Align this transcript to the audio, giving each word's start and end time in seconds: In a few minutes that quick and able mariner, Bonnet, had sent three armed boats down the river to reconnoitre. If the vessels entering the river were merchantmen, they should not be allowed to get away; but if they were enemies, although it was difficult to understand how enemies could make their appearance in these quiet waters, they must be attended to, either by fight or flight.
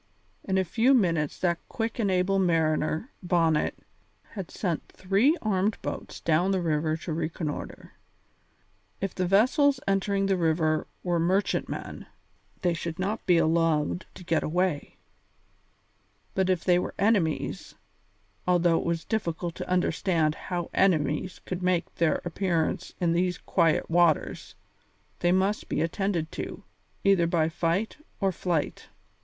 In 0.43 0.57
a 0.57 0.63
few 0.63 0.95
minutes 0.95 1.37
that 1.41 1.59
quick 1.69 1.99
and 1.99 2.09
able 2.09 2.39
mariner, 2.39 3.11
Bonnet, 3.21 3.77
had 4.31 4.49
sent 4.49 4.91
three 4.91 5.37
armed 5.43 5.77
boats 5.83 6.19
down 6.19 6.49
the 6.49 6.59
river 6.59 6.97
to 6.97 7.13
reconnoitre. 7.13 7.93
If 8.99 9.13
the 9.13 9.27
vessels 9.27 9.79
entering 9.87 10.25
the 10.25 10.37
river 10.37 10.87
were 11.03 11.19
merchantmen, 11.19 12.07
they 12.63 12.73
should 12.73 12.97
not 12.97 13.23
be 13.27 13.37
allowed 13.37 14.07
to 14.15 14.23
get 14.23 14.41
away; 14.41 14.97
but 16.33 16.49
if 16.49 16.63
they 16.63 16.79
were 16.79 16.95
enemies, 16.97 17.75
although 18.47 18.79
it 18.79 18.85
was 18.87 19.05
difficult 19.05 19.53
to 19.53 19.69
understand 19.69 20.33
how 20.33 20.71
enemies 20.73 21.41
could 21.45 21.61
make 21.61 21.93
their 21.93 22.23
appearance 22.25 22.95
in 22.99 23.11
these 23.13 23.37
quiet 23.37 23.87
waters, 23.87 24.55
they 25.19 25.31
must 25.31 25.69
be 25.69 25.79
attended 25.79 26.31
to, 26.31 26.63
either 27.03 27.27
by 27.27 27.49
fight 27.49 27.97
or 28.19 28.31
flight. 28.31 28.89